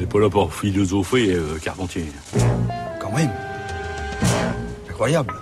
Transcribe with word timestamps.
n'est 0.00 0.06
pas 0.06 0.18
là 0.18 0.30
pour 0.30 0.54
philosopher, 0.54 1.34
euh, 1.34 1.58
Carpentier. 1.62 2.06
Quand 2.98 3.12
même. 3.12 3.30
Incroyable. 4.88 5.34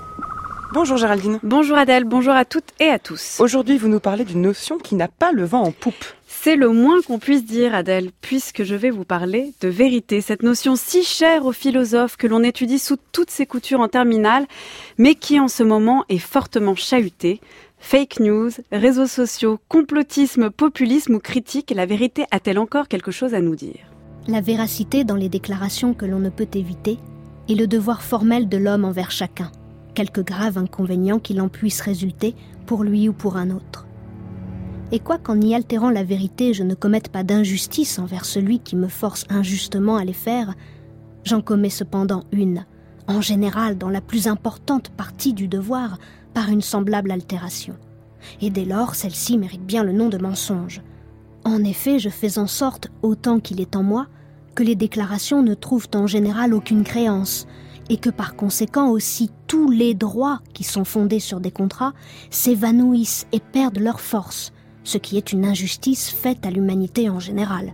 Bonjour 0.74 0.96
Géraldine. 0.96 1.38
Bonjour 1.44 1.78
Adèle, 1.78 2.04
bonjour 2.04 2.34
à 2.34 2.44
toutes 2.44 2.72
et 2.80 2.88
à 2.88 2.98
tous. 2.98 3.38
Aujourd'hui, 3.40 3.78
vous 3.78 3.88
nous 3.88 4.00
parlez 4.00 4.24
d'une 4.24 4.42
notion 4.42 4.78
qui 4.78 4.96
n'a 4.96 5.06
pas 5.06 5.32
le 5.32 5.44
vent 5.44 5.62
en 5.62 5.70
poupe. 5.70 6.04
C'est 6.26 6.56
le 6.56 6.70
moins 6.70 7.00
qu'on 7.02 7.18
puisse 7.18 7.44
dire, 7.44 7.74
Adèle, 7.74 8.10
puisque 8.20 8.64
je 8.64 8.74
vais 8.74 8.90
vous 8.90 9.04
parler 9.04 9.52
de 9.60 9.68
vérité, 9.68 10.20
cette 10.20 10.42
notion 10.42 10.74
si 10.76 11.04
chère 11.04 11.46
aux 11.46 11.52
philosophes 11.52 12.16
que 12.16 12.26
l'on 12.26 12.42
étudie 12.42 12.78
sous 12.80 12.96
toutes 13.12 13.30
ses 13.30 13.46
coutures 13.46 13.80
en 13.80 13.88
terminale, 13.88 14.46
mais 14.98 15.14
qui 15.14 15.38
en 15.38 15.48
ce 15.48 15.62
moment 15.62 16.04
est 16.08 16.18
fortement 16.18 16.74
chahutée. 16.74 17.40
Fake 17.78 18.18
news, 18.20 18.50
réseaux 18.72 19.06
sociaux, 19.06 19.60
complotisme, 19.68 20.50
populisme 20.50 21.14
ou 21.14 21.20
critique, 21.20 21.72
la 21.74 21.86
vérité 21.86 22.24
a-t-elle 22.32 22.58
encore 22.58 22.88
quelque 22.88 23.12
chose 23.12 23.34
à 23.34 23.40
nous 23.40 23.54
dire? 23.54 23.86
La 24.28 24.42
véracité 24.42 25.04
dans 25.04 25.16
les 25.16 25.30
déclarations 25.30 25.94
que 25.94 26.04
l'on 26.04 26.18
ne 26.18 26.28
peut 26.28 26.48
éviter 26.52 26.98
est 27.48 27.54
le 27.54 27.66
devoir 27.66 28.02
formel 28.02 28.46
de 28.46 28.58
l'homme 28.58 28.84
envers 28.84 29.10
chacun, 29.10 29.50
quelque 29.94 30.20
grave 30.20 30.58
inconvénient 30.58 31.18
qu'il 31.18 31.40
en 31.40 31.48
puisse 31.48 31.80
résulter 31.80 32.34
pour 32.66 32.84
lui 32.84 33.08
ou 33.08 33.14
pour 33.14 33.38
un 33.38 33.48
autre. 33.48 33.86
Et 34.92 34.98
quoi 34.98 35.16
qu'en 35.16 35.40
y 35.40 35.54
altérant 35.54 35.88
la 35.88 36.04
vérité 36.04 36.52
je 36.52 36.62
ne 36.62 36.74
commette 36.74 37.08
pas 37.08 37.22
d'injustice 37.22 37.98
envers 37.98 38.26
celui 38.26 38.58
qui 38.58 38.76
me 38.76 38.88
force 38.88 39.24
injustement 39.30 39.96
à 39.96 40.04
les 40.04 40.12
faire, 40.12 40.52
j'en 41.24 41.40
commets 41.40 41.70
cependant 41.70 42.24
une, 42.30 42.66
en 43.06 43.22
général 43.22 43.78
dans 43.78 43.88
la 43.88 44.02
plus 44.02 44.26
importante 44.26 44.90
partie 44.90 45.32
du 45.32 45.48
devoir, 45.48 45.96
par 46.34 46.50
une 46.50 46.60
semblable 46.60 47.12
altération. 47.12 47.76
Et 48.42 48.50
dès 48.50 48.66
lors, 48.66 48.94
celle-ci 48.94 49.38
mérite 49.38 49.64
bien 49.64 49.84
le 49.84 49.92
nom 49.92 50.10
de 50.10 50.18
mensonge. 50.18 50.82
En 51.46 51.64
effet, 51.64 51.98
je 51.98 52.10
fais 52.10 52.36
en 52.36 52.46
sorte, 52.46 52.88
autant 53.00 53.40
qu'il 53.40 53.62
est 53.62 53.74
en 53.74 53.82
moi, 53.82 54.06
que 54.58 54.64
les 54.64 54.74
déclarations 54.74 55.40
ne 55.40 55.54
trouvent 55.54 55.86
en 55.94 56.08
général 56.08 56.52
aucune 56.52 56.82
créance, 56.82 57.46
et 57.90 57.96
que 57.96 58.10
par 58.10 58.34
conséquent 58.34 58.90
aussi 58.90 59.30
tous 59.46 59.70
les 59.70 59.94
droits 59.94 60.40
qui 60.52 60.64
sont 60.64 60.84
fondés 60.84 61.20
sur 61.20 61.38
des 61.38 61.52
contrats 61.52 61.92
s'évanouissent 62.30 63.28
et 63.30 63.38
perdent 63.38 63.78
leur 63.78 64.00
force, 64.00 64.52
ce 64.82 64.98
qui 64.98 65.16
est 65.16 65.30
une 65.30 65.44
injustice 65.44 66.10
faite 66.10 66.44
à 66.44 66.50
l'humanité 66.50 67.08
en 67.08 67.20
général. 67.20 67.72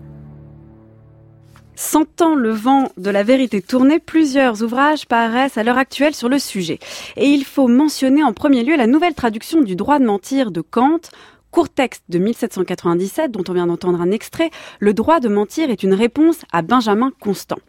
Sentant 1.74 2.34
le 2.34 2.50
vent 2.50 2.90
de 2.98 3.08
la 3.08 3.22
vérité 3.22 3.62
tourner, 3.62 3.98
plusieurs 3.98 4.62
ouvrages 4.62 5.06
paraissent 5.06 5.56
à 5.56 5.64
l'heure 5.64 5.78
actuelle 5.78 6.14
sur 6.14 6.28
le 6.28 6.38
sujet. 6.38 6.80
Et 7.16 7.30
il 7.30 7.46
faut 7.46 7.66
mentionner 7.66 8.22
en 8.22 8.34
premier 8.34 8.62
lieu 8.62 8.76
la 8.76 8.86
nouvelle 8.86 9.14
traduction 9.14 9.62
du 9.62 9.74
droit 9.74 9.98
de 9.98 10.04
mentir 10.04 10.50
de 10.50 10.60
Kant, 10.60 11.00
court 11.54 11.68
texte 11.68 12.02
de 12.08 12.18
1797 12.18 13.30
dont 13.30 13.44
on 13.48 13.52
vient 13.52 13.68
d'entendre 13.68 14.00
un 14.00 14.10
extrait, 14.10 14.50
Le 14.80 14.92
droit 14.92 15.20
de 15.20 15.28
mentir 15.28 15.70
est 15.70 15.84
une 15.84 15.94
réponse 15.94 16.40
à 16.50 16.62
Benjamin 16.62 17.12
Constant. 17.20 17.60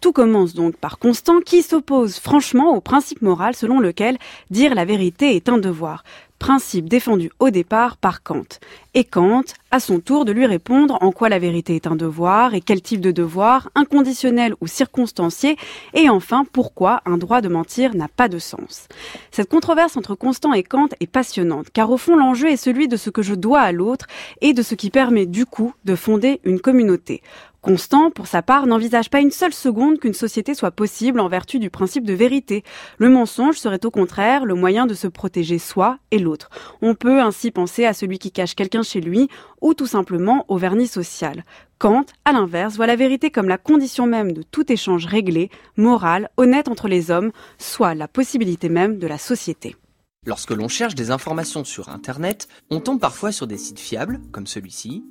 Tout 0.00 0.12
commence 0.12 0.54
donc 0.54 0.76
par 0.76 1.00
Constant 1.00 1.40
qui 1.40 1.62
s'oppose 1.62 2.20
franchement 2.20 2.76
au 2.76 2.80
principe 2.80 3.20
moral 3.20 3.56
selon 3.56 3.80
lequel 3.80 4.16
dire 4.50 4.76
la 4.76 4.84
vérité 4.84 5.34
est 5.34 5.48
un 5.48 5.58
devoir 5.58 6.04
principe 6.38 6.88
défendu 6.88 7.32
au 7.40 7.50
départ 7.50 7.96
par 7.96 8.22
Kant. 8.22 8.58
Et 8.94 9.04
Kant, 9.04 9.44
à 9.70 9.80
son 9.80 10.00
tour, 10.00 10.26
de 10.26 10.32
lui 10.32 10.44
répondre 10.44 10.98
en 11.00 11.12
quoi 11.12 11.30
la 11.30 11.38
vérité 11.38 11.74
est 11.74 11.86
un 11.86 11.96
devoir 11.96 12.52
et 12.52 12.60
quel 12.60 12.82
type 12.82 13.00
de 13.00 13.10
devoir, 13.10 13.70
inconditionnel 13.74 14.54
ou 14.60 14.66
circonstancié, 14.66 15.56
et 15.94 16.10
enfin 16.10 16.44
pourquoi 16.52 17.00
un 17.06 17.16
droit 17.16 17.40
de 17.40 17.48
mentir 17.48 17.94
n'a 17.94 18.08
pas 18.08 18.28
de 18.28 18.38
sens. 18.38 18.88
Cette 19.30 19.48
controverse 19.48 19.96
entre 19.96 20.14
Constant 20.14 20.52
et 20.52 20.62
Kant 20.62 20.88
est 21.00 21.06
passionnante, 21.06 21.68
car 21.72 21.90
au 21.90 21.96
fond 21.96 22.16
l'enjeu 22.16 22.48
est 22.48 22.58
celui 22.58 22.86
de 22.86 22.98
ce 22.98 23.08
que 23.08 23.22
je 23.22 23.34
dois 23.34 23.60
à 23.60 23.72
l'autre 23.72 24.08
et 24.42 24.52
de 24.52 24.60
ce 24.60 24.74
qui 24.74 24.90
permet 24.90 25.24
du 25.24 25.46
coup 25.46 25.72
de 25.86 25.96
fonder 25.96 26.42
une 26.44 26.60
communauté. 26.60 27.22
Constant, 27.62 28.10
pour 28.10 28.26
sa 28.26 28.42
part, 28.42 28.66
n'envisage 28.66 29.08
pas 29.08 29.20
une 29.20 29.30
seule 29.30 29.52
seconde 29.52 30.00
qu'une 30.00 30.14
société 30.14 30.52
soit 30.52 30.72
possible 30.72 31.20
en 31.20 31.28
vertu 31.28 31.60
du 31.60 31.70
principe 31.70 32.04
de 32.04 32.12
vérité. 32.12 32.64
Le 32.98 33.08
mensonge 33.08 33.54
serait 33.54 33.86
au 33.86 33.90
contraire 33.92 34.44
le 34.44 34.54
moyen 34.54 34.84
de 34.84 34.94
se 34.94 35.06
protéger 35.06 35.60
soi 35.60 35.98
et 36.10 36.18
l'autre. 36.18 36.50
On 36.82 36.96
peut 36.96 37.20
ainsi 37.20 37.52
penser 37.52 37.84
à 37.84 37.92
celui 37.92 38.18
qui 38.18 38.32
cache 38.32 38.56
quelqu'un 38.56 38.81
chez 38.82 39.00
lui 39.00 39.28
ou 39.60 39.74
tout 39.74 39.86
simplement 39.86 40.44
au 40.48 40.56
vernis 40.56 40.86
social. 40.86 41.44
Kant, 41.78 42.06
à 42.24 42.32
l'inverse, 42.32 42.76
voit 42.76 42.86
la 42.86 42.96
vérité 42.96 43.30
comme 43.30 43.48
la 43.48 43.58
condition 43.58 44.06
même 44.06 44.32
de 44.32 44.42
tout 44.42 44.70
échange 44.70 45.06
réglé, 45.06 45.50
moral, 45.76 46.30
honnête 46.36 46.68
entre 46.68 46.88
les 46.88 47.10
hommes, 47.10 47.32
soit 47.58 47.94
la 47.94 48.08
possibilité 48.08 48.68
même 48.68 48.98
de 48.98 49.06
la 49.06 49.18
société. 49.18 49.76
Lorsque 50.24 50.52
l'on 50.52 50.68
cherche 50.68 50.94
des 50.94 51.10
informations 51.10 51.64
sur 51.64 51.88
Internet, 51.88 52.46
on 52.70 52.78
tombe 52.80 53.00
parfois 53.00 53.32
sur 53.32 53.48
des 53.48 53.58
sites 53.58 53.80
fiables, 53.80 54.20
comme 54.30 54.46
celui-ci, 54.46 55.04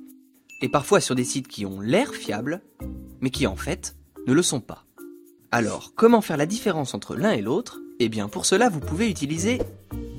et 0.62 0.70
parfois 0.70 1.00
sur 1.00 1.14
des 1.14 1.24
sites 1.24 1.48
qui 1.48 1.66
ont 1.66 1.80
l'air 1.80 2.14
fiables, 2.14 2.62
mais 3.20 3.30
qui 3.30 3.46
en 3.46 3.56
fait 3.56 3.94
ne 4.26 4.32
le 4.32 4.42
sont 4.42 4.60
pas. 4.60 4.84
Alors, 5.50 5.92
comment 5.94 6.22
faire 6.22 6.38
la 6.38 6.46
différence 6.46 6.94
entre 6.94 7.14
l'un 7.14 7.32
et 7.32 7.42
l'autre? 7.42 7.78
Eh 7.98 8.08
bien, 8.08 8.28
pour 8.28 8.46
cela, 8.46 8.70
vous 8.70 8.80
pouvez 8.80 9.10
utiliser 9.10 9.58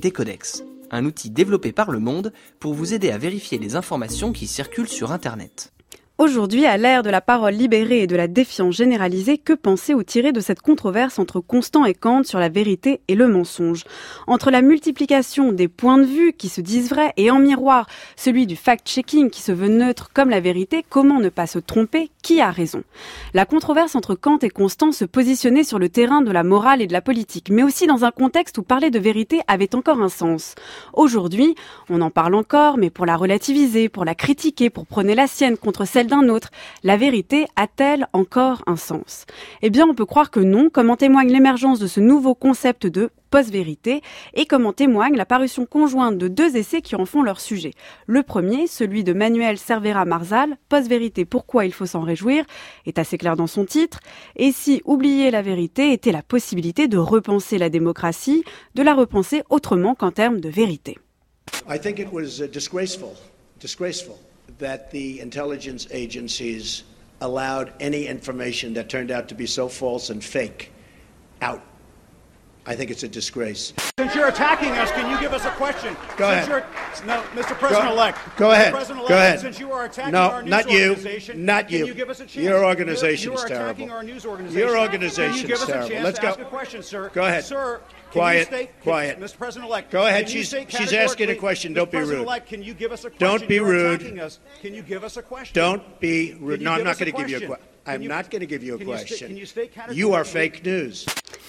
Decodex, 0.02 0.64
un 0.94 1.06
outil 1.06 1.30
développé 1.30 1.72
par 1.72 1.92
le 1.92 2.00
monde 2.00 2.32
pour 2.60 2.74
vous 2.74 2.94
aider 2.94 3.12
à 3.12 3.18
vérifier 3.18 3.58
les 3.58 3.76
informations 3.76 4.32
qui 4.32 4.48
circulent 4.48 4.88
sur 4.88 5.12
Internet. 5.12 5.74
Aujourd'hui, 6.20 6.68
à 6.68 6.78
l'ère 6.78 7.02
de 7.02 7.10
la 7.10 7.22
parole 7.22 7.56
libérée 7.56 8.04
et 8.04 8.08
de 8.08 8.16
la 8.16 8.28
défiance 8.28 8.76
généralisée, 8.76 9.40
que 9.40 9.52
penser 9.52 9.96
ou 9.96 10.04
tirer 10.04 10.32
de 10.32 10.42
cette 10.42 10.62
controverse 10.62 11.18
entre 11.18 11.40
Constant 11.40 11.86
et 11.86 11.96
Kant 11.96 12.22
sur 12.24 12.38
la 12.38 12.50
vérité 12.50 13.02
et 13.08 13.16
le 13.16 13.28
mensonge? 13.28 13.84
Entre 14.28 14.52
la 14.52 14.62
multiplication 14.62 15.52
des 15.52 15.68
points 15.68 15.98
de 15.98 16.06
vue 16.06 16.34
qui 16.34 16.50
se 16.50 16.62
disent 16.62 16.90
vrais 16.90 17.14
et 17.18 17.32
en 17.32 17.40
miroir 17.40 17.88
celui 18.16 18.46
du 18.46 18.56
fact-checking 18.56 19.32
qui 19.32 19.42
se 19.42 19.52
veut 19.52 19.70
neutre 19.70 20.12
comme 20.14 20.30
la 20.30 20.40
vérité, 20.40 20.86
comment 20.88 21.20
ne 21.20 21.30
pas 21.30 21.48
se 21.48 21.58
tromper? 21.58 22.12
Qui 22.22 22.42
a 22.42 22.52
raison? 22.52 22.84
La 23.34 23.48
controverse 23.48 23.96
entre 23.96 24.14
Kant 24.14 24.38
et 24.44 24.52
Constant 24.52 24.92
se 24.92 25.06
positionnait 25.06 25.64
sur 25.64 25.80
le 25.80 25.90
terrain 25.90 26.22
de 26.22 26.32
la 26.32 26.44
morale 26.44 26.84
et 26.84 26.88
de 26.88 26.94
la 26.94 27.02
politique, 27.02 27.50
mais 27.50 27.64
aussi 27.64 27.88
dans 27.88 28.06
un 28.06 28.12
contexte 28.12 28.60
où 28.60 28.64
parler 28.64 28.92
de 28.92 29.00
vérité 29.00 29.42
avait 29.48 29.74
encore 29.74 30.00
un 30.00 30.10
sens. 30.10 30.54
Aujourd'hui, 30.94 31.56
on 31.90 32.02
en 32.02 32.12
parle 32.12 32.36
encore, 32.36 32.78
mais 32.78 32.92
pour 32.92 33.08
la 33.08 33.18
relativiser, 33.18 33.90
pour 33.90 34.06
la 34.06 34.14
critiquer, 34.14 34.70
pour 34.70 34.86
prôner 34.86 35.16
la 35.16 35.26
sienne 35.26 35.58
contre 35.58 35.86
celle 35.86 36.03
d'un 36.08 36.30
autre. 36.30 36.50
La 36.84 36.98
vérité 36.98 37.46
a-t-elle 37.56 38.08
encore 38.14 38.64
un 38.68 38.76
sens? 38.76 39.26
Eh 39.62 39.70
bien, 39.70 39.88
on 39.88 39.96
peut 39.96 40.06
croire 40.06 40.32
que 40.32 40.40
non, 40.40 40.70
comme 40.70 40.90
en 40.90 40.98
témoigne 40.98 41.32
l'émergence 41.32 41.80
de 41.80 41.88
ce 41.88 42.00
nouveau 42.00 42.36
concept 42.36 42.88
de 42.88 43.10
post-vérité 43.34 44.02
et 44.36 44.46
comme 44.46 44.68
en 44.68 44.74
témoigne 44.74 45.16
la 45.16 45.26
parution 45.26 45.66
conjointe 45.66 46.20
de 46.20 46.28
deux 46.28 46.56
essais 46.56 46.82
qui 46.82 46.96
en 46.96 47.06
font 47.08 47.24
leur 47.24 47.40
sujet. 47.40 47.72
Le 48.06 48.22
premier, 48.22 48.68
celui 48.68 49.04
de 49.04 49.12
Manuel 49.12 49.58
Cervera 49.58 50.06
Marzal, 50.06 50.56
Post-vérité, 50.70 51.26
pourquoi 51.26 51.66
il 51.66 51.74
faut 51.74 51.88
s'en 51.88 52.02
réjouir, 52.02 52.46
est 52.86 53.00
assez 53.00 53.18
clair 53.18 53.36
dans 53.36 53.48
son 53.48 53.66
titre. 53.66 54.00
Et 54.36 54.52
si 54.52 54.84
oublier 54.86 55.32
la 55.32 55.42
vérité 55.42 55.94
était 55.94 56.12
la 56.12 56.22
possibilité 56.22 56.88
de 56.88 57.00
repenser 57.00 57.58
la 57.58 57.70
démocratie, 57.70 58.44
de 58.76 58.84
la 58.84 58.94
repenser 58.94 59.42
autrement 59.50 59.96
qu'en 59.96 60.12
termes 60.12 60.40
de 60.40 60.50
vérité. 60.50 61.00
I 61.68 61.80
think 61.80 61.98
it 61.98 62.12
was 62.12 62.40
uh, 62.40 62.48
disgraceful, 62.48 63.16
disgraceful 63.60 64.16
that 64.58 64.92
the 64.92 65.20
intelligence 65.20 65.88
agencies 65.92 66.84
allowed 67.22 67.74
any 67.80 68.06
information 68.08 68.74
that 68.74 68.90
turned 68.90 69.12
out 69.12 69.30
to 69.30 69.36
be 69.36 69.46
so 69.46 69.68
false 69.68 70.10
and 70.10 70.24
fake 70.24 70.72
out. 71.42 71.62
I 72.66 72.76
think 72.76 72.92
it's 72.92 73.04
a 73.04 73.10
disgrace. 73.10 73.74
Since 74.00 74.16
you're 74.16 74.30
attacking 74.30 74.70
us, 74.72 74.90
can 74.92 75.10
you 75.12 75.20
give 75.20 75.34
us 75.34 75.44
a 75.46 75.50
question? 75.52 75.96
Go 76.16 76.30
Since 76.34 76.48
ahead. 76.48 76.50
you're- 76.50 76.64
No, 77.08 77.22
Mr. 77.36 77.58
President-elect. 77.60 78.18
Go 78.38 78.48
Mr. 78.48 78.52
ahead. 78.54 78.74
President-elect, 78.74 79.10
Go 79.10 79.18
ahead. 79.18 79.40
Since 79.42 79.60
you 79.60 79.72
are 79.74 79.86
attacking 79.86 80.14
No, 80.14 80.30
our 80.30 80.42
news 80.44 80.50
not 80.52 80.70
you. 80.72 80.90
organization, 80.92 81.46
Not 81.46 81.68
can 81.68 81.80
you. 81.80 81.86
you 81.88 81.94
give 81.94 82.10
us 82.10 82.20
a 82.22 82.26
chance? 82.26 82.36
Your 82.38 82.64
organization 82.64 83.14
is 83.14 83.26
you 83.26 83.32
are 83.34 83.46
attacking 83.48 83.88
terrible. 83.88 83.92
our 83.92 84.04
news 84.04 84.26
organization. 84.26 84.60
Your 84.60 84.70
Can 84.76 84.80
organization 84.80 85.36
you 85.42 85.48
give 85.48 85.56
is 85.58 85.64
us 85.64 85.70
a 85.70 85.72
terrible. 85.74 85.90
chance 85.90 86.04
Let's 86.06 86.20
to 86.20 86.22
go. 86.22 86.28
ask 86.30 86.40
a 86.40 86.46
question, 86.46 86.84
sir? 86.84 87.12
Go 87.14 87.26
ahead. 87.26 87.44
Sir, 87.44 87.80
can 87.80 88.12
Quiet. 88.12 88.38
You 88.40 88.46
state, 88.46 88.70
Quiet. 88.82 89.20
Mr. 89.20 89.38
President-elect. 89.38 89.92
Go 89.92 90.08
ahead. 90.08 90.26
can 90.28 90.32
She's- 90.32 90.66
she's 90.70 90.94
asking 90.94 91.30
a 91.32 91.36
question. 91.36 91.74
Don't 91.74 91.92
be 91.92 91.98
rude. 91.98 92.28
Can 92.48 92.64
you 92.64 92.74
give 92.74 92.92
us 92.94 93.04
a 93.04 93.10
question? 93.10 93.28
Don't 93.40 93.48
be 93.50 93.56
You're 93.56 93.66
rude. 93.66 94.02
attacking 94.02 94.20
us. 94.22 94.40
Can 94.62 94.74
you 94.74 94.84
give 94.84 95.04
us 95.04 95.18
a 95.18 95.22
question? 95.22 95.54
Don't 95.54 96.00
be 96.00 96.38
rude. 96.40 96.62
No, 96.62 96.72
I'm 96.72 96.84
not 96.86 96.98
going 96.98 97.12
to 97.12 97.18
give 97.18 97.30
you 97.30 97.38
a 97.38 97.46
question? 97.48 97.68
I'm 97.86 98.08
not 98.08 98.30
going 98.32 98.40
to 98.40 98.46
give 98.46 98.64
you 98.64 98.76
a 98.76 98.78
can 98.78 98.88
you 98.88 98.94
question. 98.94 99.38
you 99.92 100.14
are 100.14 100.24
fake 100.24 100.64
news. 100.66 101.06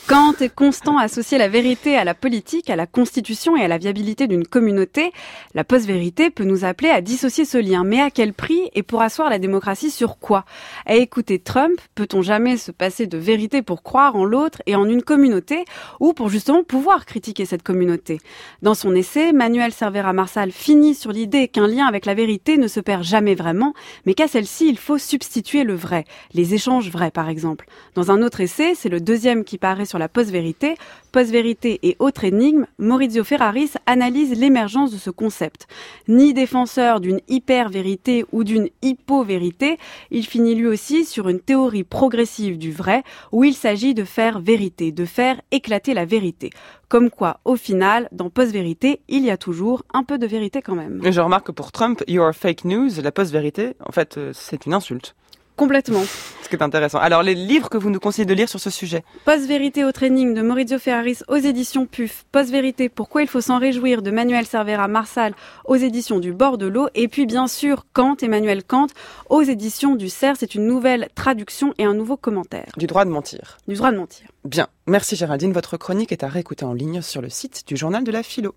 Kant 0.06 0.35
est 0.41 0.55
constant 0.55 0.99
associer 0.99 1.38
la 1.38 1.49
vérité 1.49 1.96
à 1.96 2.05
la 2.05 2.12
politique, 2.12 2.69
à 2.69 2.76
la 2.76 2.87
constitution 2.87 3.56
et 3.56 3.64
à 3.64 3.69
la 3.69 3.79
viabilité 3.79 4.26
d'une 4.26 4.46
communauté. 4.46 5.12
La 5.55 5.64
post-vérité 5.64 6.29
peut 6.29 6.44
nous 6.44 6.67
appeler 6.67 6.91
à 6.91 7.00
dissocier 7.00 7.46
ce 7.46 7.56
lien. 7.56 7.85
Mais 7.85 8.02
à 8.02 8.11
quel 8.11 8.35
prix 8.35 8.69
et 8.75 8.82
pour 8.82 9.00
asseoir 9.00 9.31
la 9.31 9.38
démocratie 9.38 9.91
sur 9.91 10.19
quoi? 10.19 10.44
À 10.85 10.96
écouter 10.96 11.38
Trump, 11.38 11.81
peut-on 11.94 12.20
jamais 12.20 12.58
se 12.58 12.70
passer 12.70 13.06
de 13.06 13.17
vérité 13.17 13.62
pour 13.62 13.82
croire 13.82 14.14
en 14.14 14.26
l'autre 14.26 14.61
et 14.67 14.76
en 14.76 14.87
une 14.87 15.02
communauté 15.02 15.64
ou 16.00 16.12
pour 16.12 16.29
justement 16.29 16.64
pouvoir 16.64 17.06
critiquer 17.06 17.47
cette 17.47 17.62
communauté? 17.62 18.20
Dans 18.61 18.75
son 18.75 18.94
essai, 18.94 19.32
Manuel 19.32 19.73
Cervera 19.73 20.12
Marsal 20.12 20.52
finit 20.52 20.94
sur 20.94 21.12
l'idée 21.12 21.49
qu'un 21.49 21.67
lien 21.67 21.87
avec 21.87 22.05
la 22.05 22.12
vérité 22.12 22.58
ne 22.58 22.69
se 22.69 22.81
perd 22.81 23.05
jamais 23.05 23.35
vraiment, 23.35 23.73
mais 24.05 24.12
qu'à 24.12 24.29
celle-ci, 24.29 24.69
il 24.69 24.79
faut 24.79 24.99
substituer 24.99 25.64
le 25.64 25.75
vrai, 25.75 26.05
les 26.35 26.52
échanges 26.52 26.90
vrais 26.90 27.11
par 27.11 27.31
exemple. 27.31 27.67
Dans 27.94 28.11
un 28.11 28.20
autre 28.20 28.43
essai, 28.43 28.75
c'est 28.75 28.90
le 28.90 29.00
deuxième 29.00 29.44
qui 29.44 29.56
paraît 29.56 29.83
sur 29.84 29.98
la 29.98 30.08
post-vérité. 30.08 30.76
Post-vérité 31.12 31.78
et 31.82 31.96
autre 31.98 32.25
énigme, 32.25 32.66
Maurizio 32.78 33.25
Ferraris 33.25 33.72
analyse 33.86 34.38
l'émergence 34.38 34.92
de 34.92 34.96
ce 34.96 35.10
concept. 35.10 35.66
Ni 36.08 36.34
défenseur 36.34 37.00
d'une 37.00 37.20
hyper-vérité 37.28 38.25
ou 38.32 38.44
d'une 38.44 38.69
hypo-vérité, 38.82 39.78
il 40.10 40.26
finit 40.26 40.54
lui 40.54 40.66
aussi 40.66 41.04
sur 41.04 41.28
une 41.28 41.40
théorie 41.40 41.84
progressive 41.84 42.58
du 42.58 42.72
vrai 42.72 43.02
où 43.32 43.44
il 43.44 43.54
s'agit 43.54 43.94
de 43.94 44.04
faire 44.04 44.40
vérité, 44.40 44.92
de 44.92 45.04
faire 45.04 45.40
éclater 45.50 45.94
la 45.94 46.04
vérité. 46.04 46.50
Comme 46.88 47.10
quoi, 47.10 47.40
au 47.44 47.56
final, 47.56 48.08
dans 48.12 48.30
post-vérité, 48.30 49.00
il 49.08 49.25
y 49.25 49.30
a 49.30 49.37
toujours 49.37 49.82
un 49.92 50.04
peu 50.04 50.19
de 50.19 50.26
vérité 50.26 50.62
quand 50.62 50.75
même. 50.75 51.00
Et 51.04 51.12
je 51.12 51.20
remarque 51.20 51.46
que 51.46 51.52
pour 51.52 51.72
Trump, 51.72 52.02
your 52.06 52.32
fake 52.32 52.64
news, 52.64 52.90
la 53.02 53.12
post-vérité, 53.12 53.75
en 53.84 53.92
fait, 53.92 54.16
euh, 54.16 54.30
c'est 54.32 54.66
une 54.66 54.75
insulte. 54.75 55.14
Complètement. 55.56 56.02
Ce 56.42 56.48
qui 56.48 56.56
est 56.56 56.62
intéressant. 56.62 56.98
Alors, 56.98 57.22
les 57.22 57.34
livres 57.34 57.70
que 57.70 57.78
vous 57.78 57.88
nous 57.88 58.00
conseillez 58.00 58.26
de 58.26 58.34
lire 58.34 58.48
sur 58.48 58.60
ce 58.60 58.70
sujet 58.70 59.04
Post-vérité 59.24 59.84
au 59.84 59.92
training 59.92 60.34
de 60.34 60.42
Maurizio 60.42 60.78
Ferraris 60.78 61.18
aux 61.28 61.36
éditions 61.36 61.86
PUF. 61.86 62.24
Post-vérité, 62.32 62.88
pourquoi 62.88 63.22
il 63.22 63.28
faut 63.28 63.40
s'en 63.40 63.58
réjouir 63.58 64.02
de 64.02 64.10
Manuel 64.10 64.44
Cervera 64.44 64.88
Marsal 64.88 65.34
aux 65.64 65.76
éditions 65.76 66.18
du 66.18 66.32
bord 66.32 66.58
de 66.58 66.66
l'eau. 66.66 66.88
Et 66.94 67.08
puis, 67.08 67.24
bien 67.24 67.46
sûr, 67.46 67.86
Kant, 67.92 68.16
Emmanuel 68.20 68.64
Kant 68.64 68.88
aux 69.30 69.42
éditions 69.42 69.94
du 69.94 70.08
CERF. 70.08 70.38
C'est 70.40 70.54
une 70.54 70.66
nouvelle 70.66 71.08
traduction 71.14 71.72
et 71.78 71.84
un 71.84 71.94
nouveau 71.94 72.16
commentaire. 72.16 72.72
Du 72.76 72.86
droit 72.86 73.04
de 73.04 73.10
mentir. 73.10 73.58
Du 73.68 73.76
droit 73.76 73.92
de 73.92 73.96
mentir. 73.96 74.26
Bien. 74.44 74.66
Merci 74.86 75.16
Géraldine. 75.16 75.52
Votre 75.52 75.78
chronique 75.78 76.12
est 76.12 76.24
à 76.24 76.28
réécouter 76.28 76.66
en 76.66 76.74
ligne 76.74 77.00
sur 77.00 77.22
le 77.22 77.30
site 77.30 77.66
du 77.66 77.76
Journal 77.76 78.04
de 78.04 78.12
la 78.12 78.22
Philo. 78.22 78.54